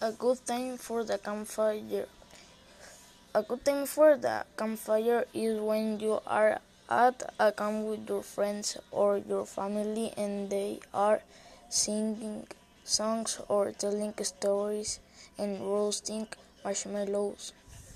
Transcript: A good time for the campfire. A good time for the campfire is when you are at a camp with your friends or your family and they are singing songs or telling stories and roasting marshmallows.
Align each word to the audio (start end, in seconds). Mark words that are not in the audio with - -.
A 0.00 0.10
good 0.10 0.44
time 0.44 0.76
for 0.76 1.04
the 1.04 1.18
campfire. 1.18 2.06
A 3.32 3.42
good 3.42 3.64
time 3.64 3.86
for 3.86 4.16
the 4.16 4.44
campfire 4.56 5.24
is 5.32 5.60
when 5.60 6.00
you 6.00 6.18
are 6.26 6.58
at 6.90 7.32
a 7.38 7.52
camp 7.52 7.86
with 7.86 8.08
your 8.08 8.22
friends 8.22 8.76
or 8.90 9.18
your 9.18 9.46
family 9.46 10.12
and 10.16 10.50
they 10.50 10.80
are 10.92 11.22
singing 11.68 12.48
songs 12.82 13.40
or 13.48 13.70
telling 13.70 14.12
stories 14.22 14.98
and 15.38 15.60
roasting 15.60 16.26
marshmallows. 16.64 17.52